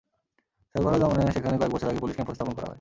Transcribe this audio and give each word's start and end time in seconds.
সর্বহারা 0.75 0.97
দমনে 0.99 1.23
সেখানে 1.31 1.55
কয়েক 1.57 1.71
বছর 1.73 1.89
আগে 1.89 2.01
পুলিশ 2.01 2.15
ক্যাম্পও 2.15 2.35
স্থাপন 2.35 2.53
করা 2.53 2.61
হয়। 2.61 2.69